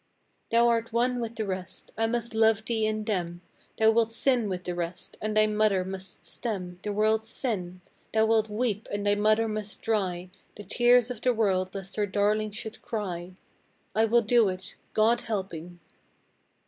[0.49, 1.91] Thou art one with the rest.
[1.95, 3.41] I must love thee in them.
[3.77, 7.81] Thou wilt sin with the rest; and thy mother must stem The world's sin.
[8.11, 12.07] Thou wilt weep, and thy mother must dry The tears of the world lest her
[12.07, 13.33] darling should cry.
[13.93, 15.79] I will do it God helping!